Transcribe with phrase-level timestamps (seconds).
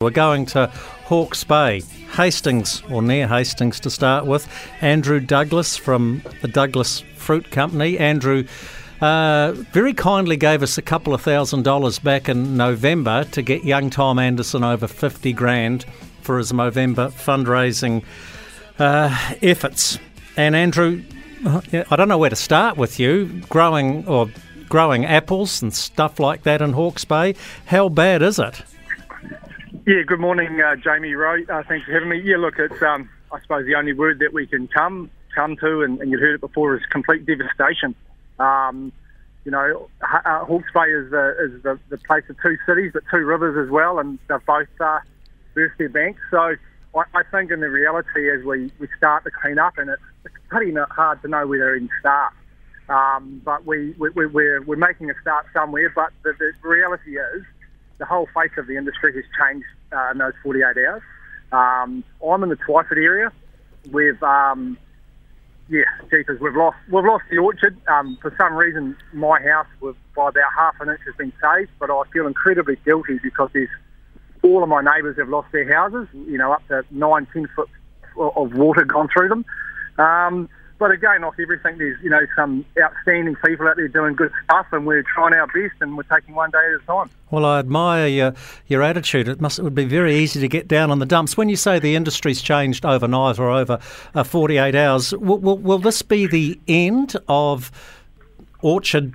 [0.00, 0.68] We're going to
[1.06, 1.80] Hawke's Bay,
[2.12, 4.46] Hastings, or near Hastings to start with.
[4.80, 7.98] Andrew Douglas from the Douglas Fruit Company.
[7.98, 8.46] Andrew
[9.00, 13.64] uh, very kindly gave us a couple of thousand dollars back in November to get
[13.64, 15.84] young Tom Anderson over 50 grand
[16.20, 18.04] for his November fundraising
[18.78, 19.98] uh, efforts.
[20.36, 21.02] And Andrew,
[21.44, 23.42] I don't know where to start with you.
[23.48, 24.30] Growing or
[24.68, 27.34] growing apples and stuff like that in Hawke's Bay,
[27.66, 28.62] how bad is it?
[29.88, 31.42] Yeah, good morning, uh, Jamie Rowe.
[31.48, 32.20] Uh, thanks for having me.
[32.22, 35.80] Yeah, look, it's um, I suppose the only word that we can come come to,
[35.80, 37.94] and, and you've heard it before, is complete devastation.
[38.38, 38.92] Um,
[39.46, 43.02] you know, uh, Hawke's Bay is the is the, the place of two cities, but
[43.10, 44.98] two rivers as well, and they've both uh,
[45.54, 46.20] burst their banks.
[46.30, 46.36] So
[46.94, 50.02] I, I think, in the reality, as we, we start to clean up, and it's,
[50.26, 52.34] it's pretty hard to know where to even start.
[52.90, 55.90] Um, but we, we, we're, we're making a start somewhere.
[55.94, 57.44] But the, the reality is,
[57.98, 61.02] the whole face of the industry has changed uh, in those 48 hours.
[61.50, 63.32] Um, I'm in the Twyford area.
[63.90, 64.78] We've, um,
[65.68, 67.76] yeah, jeepers, we've lost we've lost the orchard.
[67.88, 71.70] Um, for some reason, my house with, by about half an inch has been saved,
[71.78, 73.68] but I feel incredibly guilty because there's
[74.42, 76.08] all of my neighbours have lost their houses.
[76.12, 77.68] You know, up to nine, ten foot
[78.18, 79.44] of water gone through them.
[79.98, 84.30] Um, but again, like everything, there's you know some outstanding people out there doing good
[84.44, 87.10] stuff, and we're trying our best, and we're taking one day at a time.
[87.30, 88.34] Well, I admire your,
[88.68, 89.28] your attitude.
[89.28, 91.36] It must it would be very easy to get down on the dumps.
[91.36, 93.80] When you say the industry's changed overnight or over
[94.14, 97.72] uh, 48 hours, will, will, will this be the end of
[98.62, 99.14] orchard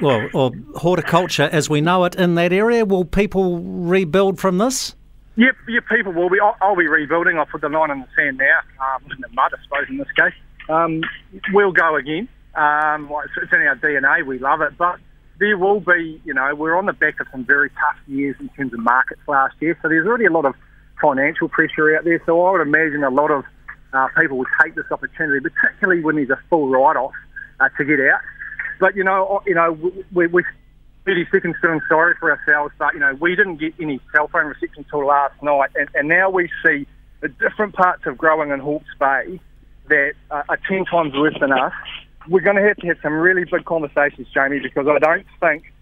[0.00, 2.84] well, or horticulture as we know it in that area?
[2.84, 4.96] Will people rebuild from this?
[5.36, 6.40] Yep, yep, people will be.
[6.40, 7.38] I'll, I'll be rebuilding.
[7.38, 9.98] I'll put the line in the sand now, um, in the mud, I suppose, in
[9.98, 10.34] this case
[10.68, 11.02] um,
[11.52, 12.28] we'll go again.
[12.54, 14.26] Um, it's in our DNA.
[14.26, 14.98] We love it, but
[15.38, 18.48] there will be, you know, we're on the back of some very tough years in
[18.50, 19.78] terms of markets last year.
[19.82, 20.54] So there's already a lot of
[21.00, 22.20] financial pressure out there.
[22.26, 23.44] So I would imagine a lot of
[23.92, 27.12] uh, people will take this opportunity, particularly when there's a full write-off
[27.60, 28.20] uh, to get out.
[28.80, 29.78] But you know, you know,
[30.12, 30.44] we, we
[31.04, 34.46] 30 seconds feeling sorry for ourselves, but you know, we didn't get any cell phone
[34.46, 36.86] reception until last night, and, and now we see
[37.20, 39.40] the different parts of growing in Hawke's Bay
[39.88, 41.72] that are 10 times worse than us,
[42.28, 45.72] we're going to have to have some really big conversations, Jamie, because I don't think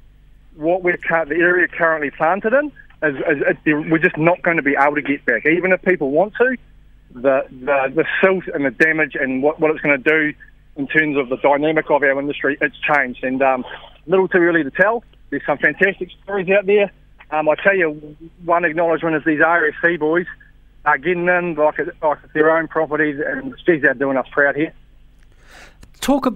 [0.56, 2.72] what we're the area currently planted in
[3.02, 5.44] is, is, is, we're just not going to be able to get back.
[5.46, 6.56] Even if people want to,
[7.12, 10.32] the the, the silt and the damage and what, what it's going to do
[10.76, 13.24] in terms of the dynamic of our industry, it's changed.
[13.24, 13.64] And um,
[14.06, 15.02] little too early to tell.
[15.30, 16.92] There's some fantastic stories out there.
[17.30, 20.26] Um, I tell you, one acknowledgement is these RSE boys
[20.86, 24.72] uh, getting in like, like their own properties, and geez, they're doing us proud here.
[26.00, 26.26] Talk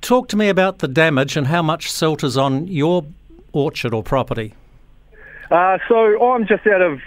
[0.00, 3.04] talk to me about the damage and how much silt is on your
[3.52, 4.54] orchard or property.
[5.50, 7.00] Uh, so I'm just out of,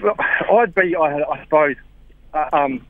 [0.52, 1.76] I'd be, I, I suppose,
[2.34, 2.86] uh, um,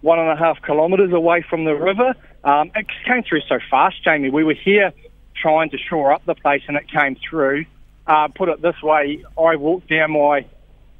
[0.00, 2.14] one and a half kilometres away from the river.
[2.44, 4.30] Um, it came through so fast, Jamie.
[4.30, 4.92] We were here
[5.34, 7.66] trying to shore up the place, and it came through.
[8.06, 10.44] Uh, put it this way, I walked down my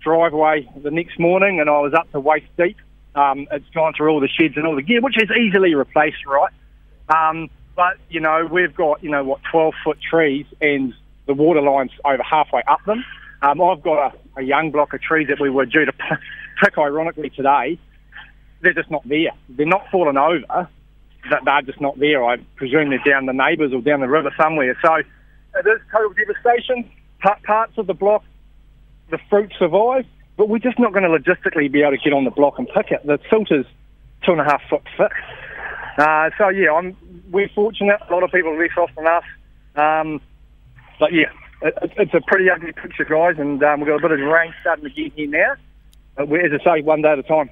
[0.02, 2.76] driveway the next morning, and I was up to waist deep.
[3.14, 6.24] Um, it's gone through all the sheds and all the gear, which is easily replaced,
[6.26, 6.52] right?
[7.08, 10.94] Um, but you know, we've got you know what 12 foot trees, and
[11.26, 13.04] the water line's over halfway up them.
[13.42, 15.92] Um, I've got a, a, young block of trees that we were due to
[16.62, 17.78] pick, ironically today.
[18.60, 19.32] They're just not there.
[19.48, 20.68] They're not falling over.
[21.28, 22.24] They're just not there.
[22.24, 24.78] I presume they're down the neighbours or down the river somewhere.
[24.84, 26.88] So it is total devastation.
[27.44, 28.24] Parts of the block
[29.10, 32.24] the fruit survive, but we're just not going to logistically be able to get on
[32.24, 33.06] the block and pick it.
[33.06, 33.66] The filter's
[34.24, 35.12] two and a half foot thick.
[35.98, 36.96] Uh, so yeah, I'm,
[37.30, 38.00] we're fortunate.
[38.08, 39.24] A lot of people less off than us.
[39.76, 40.20] Um,
[40.98, 41.30] but yeah,
[41.60, 44.54] it, it's a pretty ugly picture, guys, and um, we've got a bit of rain
[44.60, 45.54] starting to get here now.
[46.16, 47.50] But we're, as I say, one day at a time.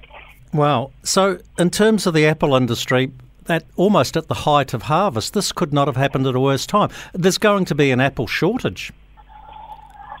[0.53, 0.91] Wow.
[1.03, 3.11] So in terms of the apple industry,
[3.45, 6.65] that almost at the height of harvest, this could not have happened at a worse
[6.65, 6.89] time.
[7.13, 8.91] There's going to be an apple shortage.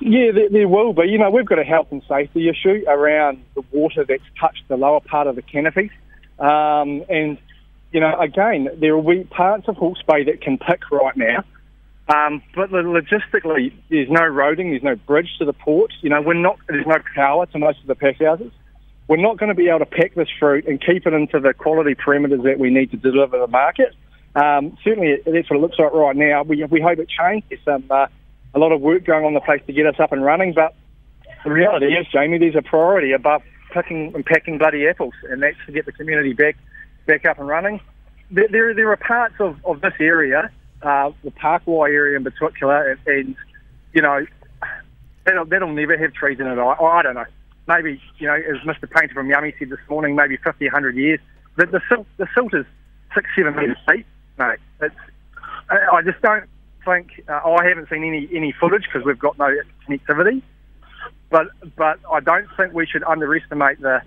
[0.01, 1.07] Yeah, there, there, will be.
[1.07, 4.75] You know, we've got a health and safety issue around the water that's touched the
[4.75, 5.91] lower part of the canopy.
[6.39, 7.37] Um, and,
[7.91, 11.43] you know, again, there will be parts of Hawke's Bay that can pick right now.
[12.07, 15.91] Um, but logistically, there's no roading, there's no bridge to the port.
[16.01, 18.51] You know, we're not, there's no power to most of the pack houses.
[19.07, 21.53] We're not going to be able to pack this fruit and keep it into the
[21.53, 23.93] quality parameters that we need to deliver the market.
[24.35, 26.41] Um, certainly, that's what it looks like right now.
[26.43, 27.47] We, we hope it changes.
[27.49, 28.07] There's some uh,
[28.53, 30.53] a lot of work going on the place to get us up and running.
[30.53, 30.75] But
[31.43, 35.57] the reality is, Jamie, there's a priority above picking and packing bloody apples, and that's
[35.65, 36.57] to get the community back
[37.07, 37.79] back up and running.
[38.29, 40.49] There, there, there are parts of, of this area,
[40.81, 43.35] uh, the Pakowhai area in particular, and, and
[43.93, 44.25] you know,
[45.25, 46.57] that'll, that'll never have trees in it.
[46.57, 47.25] I, I don't know.
[47.67, 48.89] maybe, you know, as Mr.
[48.89, 51.19] Paynter from Yummy said this morning, maybe 50, 100 years,
[51.57, 52.65] the, the, silt, the silt is
[53.13, 54.05] six, seven metres deep,
[54.37, 54.59] mate.
[54.81, 54.95] It's,
[55.69, 56.45] I just don't
[56.85, 59.55] think, uh, I haven't seen any, any footage because we've got no
[59.87, 60.41] connectivity,
[61.29, 64.01] but, but I don't think we should underestimate the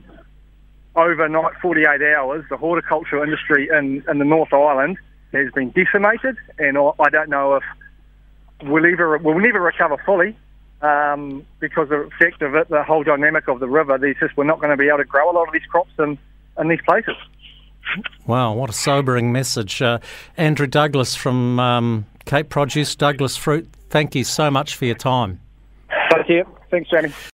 [0.96, 4.98] overnight 48 hours, the horticultural industry in, in the North Island
[5.32, 7.64] has been decimated, and I, I don't know if
[8.62, 10.36] we'll ever we'll never recover fully
[10.82, 13.98] um, because of the effect of it, the whole dynamic of the river.
[13.98, 15.92] There's just we're not going to be able to grow a lot of these crops
[15.98, 16.18] in
[16.58, 17.16] in these places.
[18.26, 19.98] Wow, what a sobering message, uh,
[20.38, 23.68] Andrew Douglas from um, Cape Produce, Douglas Fruit.
[23.90, 25.40] Thank you so much for your time.
[26.10, 26.44] Thank you.
[26.70, 27.12] Thanks, Jamie.